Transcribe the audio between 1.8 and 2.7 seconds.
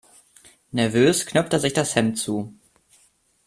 Hemd zu.